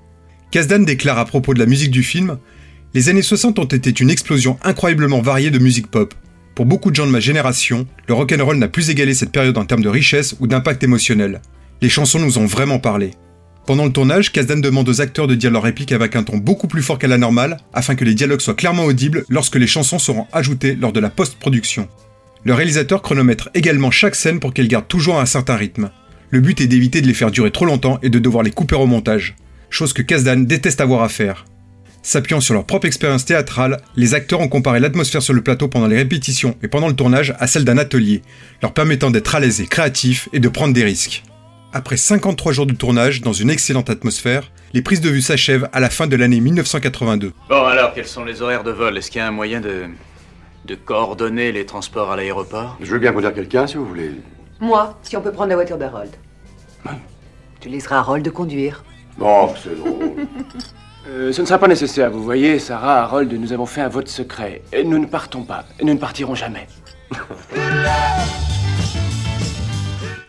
Kasdan 0.49 0.79
déclare 0.79 1.19
à 1.19 1.25
propos 1.25 1.53
de 1.53 1.59
la 1.59 1.67
musique 1.67 1.91
du 1.91 2.01
film 2.01 2.39
Les 2.95 3.09
années 3.09 3.21
60 3.21 3.59
ont 3.59 3.65
été 3.65 3.91
une 3.91 4.09
explosion 4.09 4.57
incroyablement 4.63 5.21
variée 5.21 5.51
de 5.51 5.59
musique 5.59 5.91
pop. 5.91 6.15
Pour 6.55 6.65
beaucoup 6.65 6.89
de 6.89 6.95
gens 6.95 7.05
de 7.05 7.11
ma 7.11 7.19
génération, 7.19 7.85
le 8.07 8.15
rock'n'roll 8.15 8.57
n'a 8.57 8.69
plus 8.69 8.89
égalé 8.89 9.13
cette 9.13 9.31
période 9.31 9.59
en 9.59 9.65
termes 9.65 9.83
de 9.83 9.89
richesse 9.89 10.35
ou 10.39 10.47
d'impact 10.47 10.83
émotionnel. 10.83 11.41
Les 11.81 11.89
chansons 11.89 12.19
nous 12.19 12.37
ont 12.37 12.45
vraiment 12.45 12.79
parlé. 12.79 13.11
Pendant 13.65 13.85
le 13.85 13.91
tournage, 13.91 14.31
Kasdan 14.31 14.59
demande 14.59 14.89
aux 14.89 14.99
acteurs 14.99 15.27
de 15.27 15.35
dire 15.35 15.51
leurs 15.51 15.63
répliques 15.63 15.91
avec 15.91 16.15
un 16.15 16.23
ton 16.23 16.37
beaucoup 16.37 16.67
plus 16.67 16.81
fort 16.81 16.99
qu'à 16.99 17.07
la 17.07 17.17
normale, 17.17 17.57
afin 17.71 17.95
que 17.95 18.03
les 18.03 18.15
dialogues 18.15 18.41
soient 18.41 18.55
clairement 18.55 18.85
audibles 18.85 19.25
lorsque 19.29 19.55
les 19.55 19.67
chansons 19.67 19.99
seront 19.99 20.27
ajoutées 20.33 20.75
lors 20.75 20.91
de 20.91 20.99
la 20.99 21.09
post-production. 21.09 21.87
Le 22.43 22.53
réalisateur 22.53 23.01
chronomètre 23.01 23.49
également 23.53 23.91
chaque 23.91 24.15
scène 24.15 24.39
pour 24.39 24.53
qu'elle 24.53 24.67
garde 24.67 24.87
toujours 24.87 25.19
un 25.19 25.25
certain 25.25 25.55
rythme. 25.55 25.91
Le 26.31 26.41
but 26.41 26.59
est 26.61 26.67
d'éviter 26.67 27.01
de 27.01 27.07
les 27.07 27.13
faire 27.13 27.31
durer 27.31 27.51
trop 27.51 27.65
longtemps 27.65 27.99
et 28.01 28.09
de 28.09 28.19
devoir 28.19 28.43
les 28.43 28.51
couper 28.51 28.75
au 28.75 28.85
montage. 28.85 29.35
chose 29.69 29.93
que 29.93 30.01
Kasdan 30.01 30.45
déteste 30.45 30.81
avoir 30.81 31.03
à 31.03 31.09
faire. 31.09 31.45
S'appuyant 32.01 32.41
sur 32.41 32.55
leur 32.55 32.65
propre 32.65 32.87
expérience 32.87 33.25
théâtrale, 33.25 33.81
les 33.95 34.15
acteurs 34.15 34.39
ont 34.39 34.47
comparé 34.47 34.79
l'atmosphère 34.79 35.21
sur 35.21 35.33
le 35.33 35.43
plateau 35.43 35.67
pendant 35.67 35.87
les 35.87 35.97
répétitions 35.97 36.57
et 36.63 36.67
pendant 36.67 36.87
le 36.87 36.95
tournage 36.95 37.35
à 37.39 37.45
celle 37.45 37.65
d'un 37.65 37.77
atelier, 37.77 38.23
leur 38.63 38.73
permettant 38.73 39.11
d'être 39.11 39.35
à 39.35 39.39
l'aise 39.39 39.61
et 39.61 39.67
créatifs 39.67 40.27
et 40.33 40.39
de 40.39 40.49
prendre 40.49 40.73
des 40.73 40.83
risques. 40.83 41.23
Après 41.71 41.97
53 41.97 42.51
jours 42.51 42.65
de 42.65 42.73
tournage 42.73 43.21
dans 43.21 43.33
une 43.33 43.51
excellente 43.51 43.91
atmosphère, 43.91 44.51
les 44.73 44.81
prises 44.81 45.01
de 45.01 45.09
vue 45.09 45.21
s'achèvent 45.21 45.69
à 45.71 45.79
la 45.79 45.91
fin 45.91 46.07
de 46.07 46.15
l'année 46.15 46.39
1982. 46.39 47.31
Bon, 47.47 47.65
alors, 47.65 47.93
quels 47.93 48.07
sont 48.07 48.25
les 48.25 48.41
horaires 48.41 48.63
de 48.63 48.71
vol? 48.71 48.97
Est-ce 48.97 49.11
qu'il 49.11 49.19
y 49.19 49.21
a 49.21 49.27
un 49.27 49.31
moyen 49.31 49.61
de. 49.61 49.85
de 50.65 50.75
coordonner 50.75 51.51
les 51.51 51.67
transports 51.67 52.11
à 52.11 52.15
l'aéroport? 52.15 52.77
Je 52.81 52.91
veux 52.91 52.97
bien 52.99 53.11
conduire 53.11 53.33
quelqu'un 53.35 53.67
si 53.67 53.77
vous 53.77 53.85
voulez. 53.85 54.11
Moi, 54.59 54.97
si 55.03 55.15
on 55.15 55.21
peut 55.21 55.31
prendre 55.31 55.49
la 55.49 55.55
voiture 55.55 55.77
d'Harold. 55.77 56.09
Tu 57.59 57.69
laisseras 57.69 57.97
Harold 57.99 58.23
de 58.25 58.29
conduire. 58.29 58.83
Bon, 59.17 59.53
c'est 59.61 59.77
drôle. 59.77 60.15
Euh, 61.07 61.31
ce 61.33 61.41
ne 61.41 61.47
sera 61.47 61.57
pas 61.57 61.67
nécessaire, 61.67 62.11
vous 62.11 62.21
voyez, 62.21 62.59
Sarah, 62.59 63.01
Harold, 63.01 63.31
nous 63.33 63.51
avons 63.51 63.65
fait 63.65 63.81
un 63.81 63.87
vote 63.87 64.09
secret. 64.09 64.61
Et 64.71 64.83
Nous 64.83 64.99
ne 64.99 65.07
partons 65.07 65.43
pas. 65.43 65.65
Et 65.79 65.85
Nous 65.85 65.93
ne 65.93 65.97
partirons 65.97 66.35
jamais. 66.35 66.67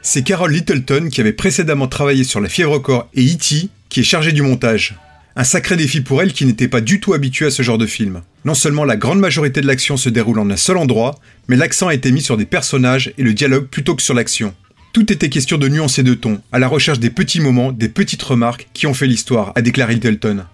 C'est 0.02 0.22
Carol 0.22 0.50
Littleton 0.50 1.10
qui 1.10 1.20
avait 1.20 1.34
précédemment 1.34 1.86
travaillé 1.86 2.24
sur 2.24 2.40
La 2.40 2.48
Fièvre 2.48 2.78
Corps 2.78 3.10
et 3.12 3.22
E.T. 3.22 3.68
qui 3.90 4.00
est 4.00 4.04
chargée 4.04 4.32
du 4.32 4.40
montage. 4.40 4.94
Un 5.36 5.44
sacré 5.44 5.76
défi 5.76 6.00
pour 6.00 6.22
elle 6.22 6.32
qui 6.32 6.46
n'était 6.46 6.68
pas 6.68 6.80
du 6.80 7.00
tout 7.00 7.12
habituée 7.12 7.46
à 7.46 7.50
ce 7.50 7.62
genre 7.62 7.76
de 7.76 7.86
film. 7.86 8.22
Non 8.46 8.54
seulement 8.54 8.86
la 8.86 8.96
grande 8.96 9.20
majorité 9.20 9.60
de 9.60 9.66
l'action 9.66 9.98
se 9.98 10.08
déroule 10.08 10.38
en 10.38 10.48
un 10.48 10.56
seul 10.56 10.78
endroit, 10.78 11.18
mais 11.48 11.56
l'accent 11.56 11.88
a 11.88 11.94
été 11.94 12.12
mis 12.12 12.22
sur 12.22 12.38
des 12.38 12.46
personnages 12.46 13.12
et 13.18 13.22
le 13.22 13.34
dialogue 13.34 13.66
plutôt 13.66 13.94
que 13.94 14.02
sur 14.02 14.14
l'action. 14.14 14.54
Tout 14.94 15.12
était 15.12 15.28
question 15.28 15.58
de 15.58 15.68
nuances 15.68 15.98
et 15.98 16.02
de 16.02 16.14
ton, 16.14 16.40
à 16.50 16.58
la 16.58 16.66
recherche 16.66 16.98
des 16.98 17.10
petits 17.10 17.40
moments, 17.40 17.70
des 17.70 17.90
petites 17.90 18.22
remarques 18.22 18.68
qui 18.72 18.86
ont 18.86 18.94
fait 18.94 19.06
l'histoire, 19.06 19.52
a 19.54 19.60
déclaré 19.60 19.94
Littleton. 19.94 20.44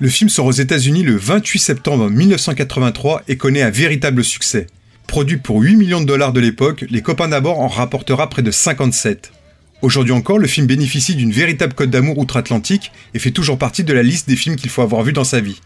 Le 0.00 0.08
film 0.08 0.28
sort 0.28 0.46
aux 0.46 0.52
États-Unis 0.52 1.02
le 1.02 1.16
28 1.16 1.58
septembre 1.58 2.10
1983 2.10 3.22
et 3.26 3.38
connaît 3.38 3.62
un 3.62 3.70
véritable 3.70 4.22
succès. 4.22 4.66
Produit 5.06 5.36
pour 5.36 5.60
8 5.60 5.76
millions 5.76 6.00
de 6.00 6.06
dollars 6.06 6.32
de 6.32 6.40
l'époque, 6.40 6.84
Les 6.88 7.02
Copains 7.02 7.28
d'abord 7.28 7.60
en 7.60 7.68
rapportera 7.68 8.30
près 8.30 8.42
de 8.42 8.50
57. 8.50 9.32
Aujourd'hui 9.82 10.12
encore, 10.12 10.38
le 10.38 10.46
film 10.46 10.66
bénéficie 10.66 11.16
d'une 11.16 11.32
véritable 11.32 11.74
cote 11.74 11.90
d'amour 11.90 12.16
outre-Atlantique 12.18 12.92
et 13.14 13.18
fait 13.18 13.32
toujours 13.32 13.58
partie 13.58 13.84
de 13.84 13.92
la 13.92 14.02
liste 14.02 14.28
des 14.28 14.36
films 14.36 14.56
qu'il 14.56 14.70
faut 14.70 14.82
avoir 14.82 15.02
vus 15.02 15.12
dans 15.12 15.24
sa 15.24 15.40
vie. 15.40 15.60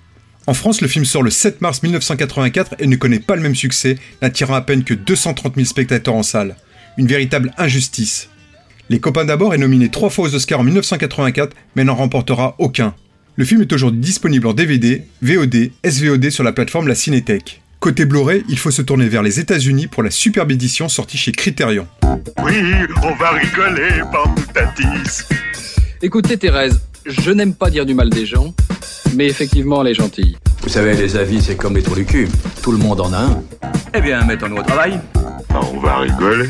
En 0.46 0.54
France, 0.54 0.80
le 0.80 0.88
film 0.88 1.04
sort 1.04 1.22
le 1.22 1.30
7 1.30 1.60
mars 1.60 1.82
1984 1.82 2.76
et 2.78 2.86
ne 2.86 2.96
connaît 2.96 3.18
pas 3.18 3.36
le 3.36 3.42
même 3.42 3.54
succès, 3.54 3.98
n'attirant 4.22 4.54
à 4.54 4.62
peine 4.62 4.84
que 4.84 4.94
230 4.94 5.54
000 5.54 5.66
spectateurs 5.66 6.14
en 6.14 6.22
salle. 6.22 6.56
Une 6.96 7.06
véritable 7.06 7.52
injustice. 7.58 8.30
Les 8.88 9.00
Copains 9.00 9.24
d'abord 9.24 9.54
est 9.54 9.58
nominé 9.58 9.90
trois 9.90 10.10
fois 10.10 10.28
aux 10.28 10.34
Oscars 10.34 10.60
en 10.60 10.64
1984, 10.64 11.54
mais 11.74 11.84
n'en 11.84 11.96
remportera 11.96 12.54
aucun. 12.58 12.94
Le 13.34 13.44
film 13.44 13.60
est 13.60 13.72
aujourd'hui 13.72 14.00
disponible 14.00 14.46
en 14.46 14.54
DVD, 14.54 15.02
VOD, 15.20 15.72
SVOD 15.84 16.30
sur 16.30 16.44
la 16.44 16.52
plateforme 16.52 16.88
La 16.88 16.94
Cinétech. 16.94 17.60
Côté 17.86 18.04
Blu-ray, 18.04 18.42
il 18.48 18.58
faut 18.58 18.72
se 18.72 18.82
tourner 18.82 19.08
vers 19.08 19.22
les 19.22 19.38
États-Unis 19.38 19.86
pour 19.86 20.02
la 20.02 20.10
superbe 20.10 20.50
édition 20.50 20.88
sortie 20.88 21.16
chez 21.16 21.30
Criterion. 21.30 21.86
Oui, 22.42 22.54
on 23.04 23.14
va 23.14 23.30
rigoler, 23.30 24.02
bande 24.12 24.34
de 24.34 24.52
tatis. 24.52 25.22
Écoutez 26.02 26.36
Thérèse, 26.36 26.80
je 27.06 27.30
n'aime 27.30 27.54
pas 27.54 27.70
dire 27.70 27.86
du 27.86 27.94
mal 27.94 28.10
des 28.10 28.26
gens, 28.26 28.52
mais 29.14 29.26
effectivement 29.26 29.82
elle 29.82 29.92
est 29.92 29.94
gentille. 29.94 30.36
Vous 30.62 30.68
savez, 30.68 30.96
les 30.96 31.14
avis, 31.16 31.40
c'est 31.40 31.54
comme 31.54 31.76
les 31.76 31.82
trous 31.84 31.94
du 31.94 32.04
cul. 32.04 32.26
Tout 32.60 32.72
le 32.72 32.78
monde 32.78 33.00
en 33.00 33.12
a 33.12 33.18
un. 33.18 33.42
Eh 33.94 34.00
bien, 34.00 34.24
mettons-nous 34.24 34.56
au 34.56 34.64
travail. 34.64 34.98
On 35.54 35.78
va 35.78 35.98
rigoler. 35.98 36.48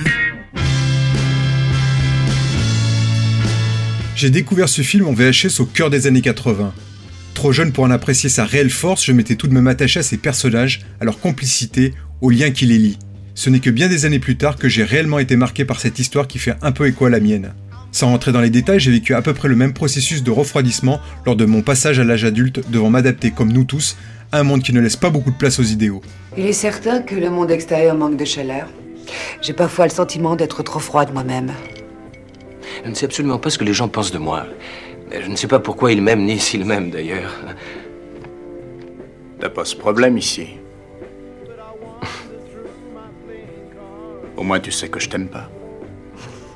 J'ai 4.15 4.31
découvert 4.31 4.71
ce 4.71 4.81
film 4.81 5.07
en 5.07 5.13
VHS 5.13 5.61
au 5.61 5.67
cœur 5.67 5.91
des 5.91 6.07
années 6.07 6.23
80. 6.23 6.73
Trop 7.37 7.53
jeune 7.53 7.71
pour 7.71 7.85
en 7.85 7.91
apprécier 7.91 8.31
sa 8.31 8.47
réelle 8.47 8.71
force, 8.71 9.05
je 9.05 9.13
m'étais 9.13 9.35
tout 9.35 9.47
de 9.47 9.53
même 9.53 9.67
attaché 9.67 10.01
à 10.01 10.03
ses 10.03 10.17
personnages, 10.17 10.81
à 11.03 11.05
leur 11.05 11.21
complicité, 11.21 11.93
aux 12.23 12.31
liens 12.31 12.51
qui 12.51 12.65
les 12.65 12.79
lient. 12.79 12.99
Ce 13.35 13.51
n'est 13.51 13.61
que 13.61 13.69
bien 13.69 13.89
des 13.89 14.07
années 14.07 14.19
plus 14.19 14.39
tard 14.39 14.57
que 14.57 14.71
j'ai 14.71 14.85
réellement 14.85 15.19
été 15.19 15.37
marqué 15.37 15.67
par 15.67 15.79
cette 15.79 15.99
histoire 15.99 16.29
qui 16.29 16.39
fait 16.39 16.55
un 16.63 16.73
peu 16.73 16.87
écho 16.87 17.05
à 17.05 17.11
la 17.11 17.21
mienne. 17.21 17.53
Sans 17.93 18.07
rentrer 18.07 18.33
dans 18.33 18.41
les 18.41 18.49
détails, 18.49 18.81
j'ai 18.81 18.91
vécu 18.91 19.15
à 19.15 19.21
peu 19.21 19.35
près 19.35 19.49
le 19.49 19.55
même 19.55 19.75
processus 19.75 20.23
de 20.23 20.31
refroidissement 20.31 20.99
lors 21.27 21.37
de 21.37 21.45
mon 21.45 21.61
passage 21.61 22.01
à 22.01 22.05
l'âge 22.05 22.25
adulte, 22.25 22.71
devant 22.71 22.89
m'adapter 22.89 23.33
comme 23.33 23.53
nous 23.53 23.65
tous 23.65 23.99
à 24.33 24.39
un 24.39 24.43
monde 24.43 24.63
qui 24.63 24.73
ne 24.73 24.81
laisse 24.81 24.97
pas 24.97 25.11
beaucoup 25.11 25.31
de 25.31 25.37
place 25.37 25.59
aux 25.59 25.65
idéaux. 25.65 26.01
Il 26.39 26.47
est 26.47 26.55
certain 26.55 27.03
que 27.03 27.17
le 27.17 27.29
monde 27.29 27.51
extérieur 27.51 27.97
manque 27.97 28.17
de 28.17 28.25
chaleur. 28.25 28.67
J'ai 29.43 29.53
parfois 29.53 29.85
le 29.85 29.93
sentiment 29.93 30.37
d'être 30.37 30.63
trop 30.63 30.81
froide 30.81 31.13
moi-même. 31.13 31.53
Je 32.83 32.89
ne 32.89 32.95
sais 32.95 33.05
absolument 33.05 33.39
pas 33.39 33.51
ce 33.51 33.59
que 33.59 33.65
les 33.65 33.75
gens 33.75 33.89
pensent 33.89 34.11
de 34.11 34.19
moi. 34.19 34.47
Je 35.11 35.29
ne 35.29 35.37
sais 35.37 35.47
pas 35.47 35.61
pourquoi 35.61 35.93
ils 35.93 36.03
m'aiment 36.03 36.25
ni 36.25 36.39
s'ils 36.39 36.65
m'aiment 36.65 36.91
d'ailleurs. 36.91 37.33
T'as 39.41 39.49
pas 39.49 39.65
ce 39.65 39.77
problème 39.77 40.19
ici. 40.19 40.49
Au 44.37 44.43
moins, 44.43 44.61
tu 44.61 44.71
sais 44.71 44.89
que 44.89 45.01
je 45.01 45.09
t'aime 45.09 45.29
pas. 45.29 45.51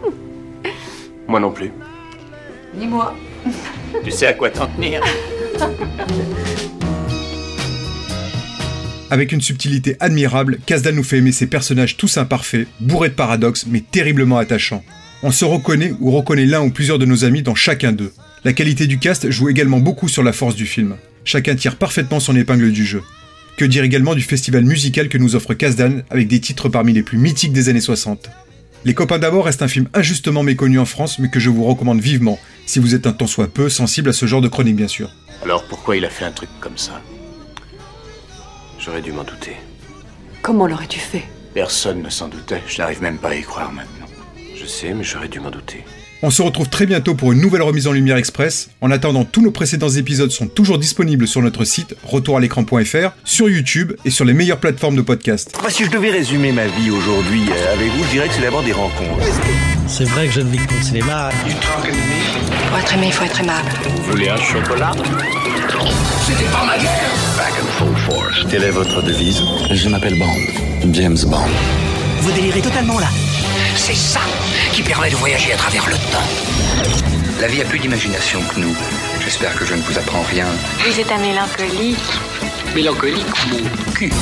Moi 1.28 1.40
non 1.40 1.50
plus. 1.52 1.72
Ni 2.74 2.86
moi. 2.86 3.14
Tu 4.04 4.12
sais 4.12 4.26
à 4.26 4.32
quoi 4.34 4.50
t'en 4.50 4.68
tenir. 4.68 5.02
Avec 9.10 9.32
une 9.32 9.40
subtilité 9.40 9.96
admirable, 9.98 10.58
Kasdan 10.64 10.94
nous 10.94 11.02
fait 11.02 11.18
aimer 11.18 11.32
ses 11.32 11.48
personnages 11.48 11.96
tous 11.96 12.16
imparfaits, 12.16 12.68
bourrés 12.78 13.08
de 13.08 13.14
paradoxes, 13.14 13.66
mais 13.66 13.80
terriblement 13.80 14.38
attachants. 14.38 14.84
On 15.24 15.32
se 15.32 15.44
reconnaît 15.44 15.92
ou 16.00 16.12
reconnaît 16.12 16.46
l'un 16.46 16.62
ou 16.62 16.70
plusieurs 16.70 17.00
de 17.00 17.06
nos 17.06 17.24
amis 17.24 17.42
dans 17.42 17.56
chacun 17.56 17.90
d'eux. 17.90 18.12
La 18.42 18.54
qualité 18.54 18.86
du 18.86 18.98
cast 18.98 19.30
joue 19.30 19.50
également 19.50 19.80
beaucoup 19.80 20.08
sur 20.08 20.22
la 20.22 20.32
force 20.32 20.54
du 20.54 20.64
film. 20.64 20.96
Chacun 21.24 21.54
tire 21.54 21.76
parfaitement 21.76 22.20
son 22.20 22.34
épingle 22.36 22.72
du 22.72 22.86
jeu. 22.86 23.02
Que 23.58 23.66
dire 23.66 23.84
également 23.84 24.14
du 24.14 24.22
festival 24.22 24.64
musical 24.64 25.10
que 25.10 25.18
nous 25.18 25.36
offre 25.36 25.52
Kasdan 25.52 26.02
avec 26.08 26.26
des 26.26 26.40
titres 26.40 26.70
parmi 26.70 26.94
les 26.94 27.02
plus 27.02 27.18
mythiques 27.18 27.52
des 27.52 27.68
années 27.68 27.82
60. 27.82 28.30
Les 28.86 28.94
copains 28.94 29.18
d'abord 29.18 29.44
reste 29.44 29.60
un 29.60 29.68
film 29.68 29.90
injustement 29.92 30.42
méconnu 30.42 30.78
en 30.78 30.86
France 30.86 31.18
mais 31.18 31.28
que 31.28 31.38
je 31.38 31.50
vous 31.50 31.64
recommande 31.64 32.00
vivement 32.00 32.38
si 32.64 32.78
vous 32.78 32.94
êtes 32.94 33.06
un 33.06 33.12
tant 33.12 33.26
soit 33.26 33.52
peu 33.52 33.68
sensible 33.68 34.08
à 34.08 34.14
ce 34.14 34.24
genre 34.24 34.40
de 34.40 34.48
chronique 34.48 34.76
bien 34.76 34.88
sûr. 34.88 35.10
Alors 35.42 35.64
pourquoi 35.68 35.98
il 35.98 36.04
a 36.06 36.10
fait 36.10 36.24
un 36.24 36.32
truc 36.32 36.48
comme 36.60 36.78
ça? 36.78 37.02
J'aurais 38.78 39.02
dû 39.02 39.12
m'en 39.12 39.24
douter. 39.24 39.56
Comment 40.40 40.66
l'aurais-tu 40.66 40.98
fait? 40.98 41.24
Personne 41.52 42.02
ne 42.02 42.08
s'en 42.08 42.28
doutait. 42.28 42.62
Je 42.66 42.78
n'arrive 42.78 43.02
même 43.02 43.18
pas 43.18 43.30
à 43.30 43.34
y 43.34 43.42
croire 43.42 43.70
maintenant. 43.70 44.06
Je 44.56 44.64
sais, 44.64 44.94
mais 44.94 45.04
j'aurais 45.04 45.28
dû 45.28 45.40
m'en 45.40 45.50
douter. 45.50 45.84
On 46.22 46.28
se 46.28 46.42
retrouve 46.42 46.68
très 46.68 46.84
bientôt 46.84 47.14
pour 47.14 47.32
une 47.32 47.40
nouvelle 47.40 47.62
remise 47.62 47.86
en 47.86 47.92
lumière 47.92 48.18
express. 48.18 48.68
En 48.82 48.90
attendant, 48.90 49.24
tous 49.24 49.40
nos 49.40 49.50
précédents 49.50 49.88
épisodes 49.88 50.30
sont 50.30 50.48
toujours 50.48 50.78
disponibles 50.78 51.26
sur 51.26 51.40
notre 51.40 51.64
site 51.64 51.96
retouralécran.fr, 52.04 53.12
sur 53.24 53.48
YouTube 53.48 53.94
et 54.04 54.10
sur 54.10 54.26
les 54.26 54.34
meilleures 54.34 54.60
plateformes 54.60 54.96
de 54.96 55.00
podcast. 55.00 55.50
Bah, 55.62 55.70
si 55.70 55.86
je 55.86 55.90
devais 55.90 56.10
résumer 56.10 56.52
ma 56.52 56.66
vie 56.66 56.90
aujourd'hui 56.90 57.44
euh, 57.50 57.72
avec 57.72 57.88
vous, 57.92 58.04
je 58.04 58.10
dirais 58.10 58.28
que 58.28 58.34
c'est 58.34 58.42
d'abord 58.42 58.62
des 58.62 58.72
rencontres. 58.72 59.24
C'est 59.86 60.04
vrai 60.04 60.26
que 60.26 60.34
je 60.34 60.40
ne 60.40 60.50
vis 60.50 60.58
que 60.58 60.74
le 60.74 60.82
cinéma. 60.82 61.30
Pour 62.68 62.78
être 62.78 62.94
aimé, 62.94 63.06
il 63.06 63.12
faut 63.12 63.24
être 63.24 63.40
aimable. 63.40 63.70
Vous 64.04 64.10
voulez 64.12 64.28
un 64.28 64.36
chocolat? 64.36 64.92
C'était 66.26 66.50
pas 66.52 66.66
ma 66.66 66.76
guerre 66.78 67.10
Back 67.38 67.52
and 67.62 67.66
full 67.78 67.96
force. 67.96 68.44
Quelle 68.50 68.64
est 68.64 68.70
votre 68.70 69.02
devise? 69.02 69.40
Je 69.70 69.88
m'appelle 69.88 70.18
Bond. 70.18 70.92
James 70.92 71.18
Bond. 71.26 71.48
Vous 72.20 72.32
délirez 72.32 72.60
totalement 72.60 72.98
là. 72.98 73.08
C'est 73.76 73.94
ça 73.94 74.20
qui 74.72 74.82
permet 74.82 75.10
de 75.10 75.16
voyager 75.16 75.52
à 75.52 75.56
travers 75.56 75.86
le 75.86 75.94
temps. 75.94 76.90
La 77.40 77.46
vie 77.46 77.62
a 77.62 77.64
plus 77.64 77.78
d'imagination 77.78 78.40
que 78.42 78.60
nous. 78.60 78.76
J'espère 79.20 79.54
que 79.56 79.64
je 79.64 79.74
ne 79.74 79.82
vous 79.82 79.98
apprends 79.98 80.22
rien. 80.22 80.46
Vous 80.86 81.00
êtes 81.00 81.10
un 81.10 81.18
mélancolie. 81.18 81.96
Mélancolique, 82.74 83.26
mon 83.48 83.92
cul. 83.92 84.12